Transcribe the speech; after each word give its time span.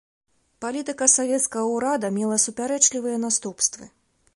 Палітыка 0.65 1.09
савецкага 1.17 1.67
ўрада 1.75 2.13
мела 2.19 2.41
супярэчлівыя 2.49 3.17
наступствы. 3.29 3.97